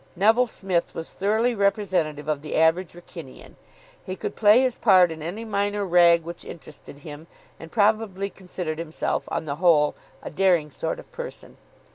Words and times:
Neville 0.15 0.47
Smith 0.47 0.95
was 0.95 1.11
thoroughly 1.13 1.53
representative 1.53 2.27
of 2.27 2.41
the 2.41 2.55
average 2.55 2.93
Wrykynian. 2.93 3.53
He 4.03 4.15
could 4.15 4.35
play 4.35 4.61
his 4.63 4.75
part 4.75 5.11
in 5.11 5.21
any 5.21 5.45
minor 5.45 5.85
"rag" 5.85 6.23
which 6.23 6.43
interested 6.43 6.97
him, 7.05 7.27
and 7.59 7.71
probably 7.71 8.31
considered 8.31 8.79
himself, 8.79 9.25
on 9.27 9.45
the 9.45 9.57
whole, 9.57 9.93
a 10.23 10.31
daring 10.31 10.71
sort 10.71 10.97
of 10.97 11.11
person. 11.11 11.57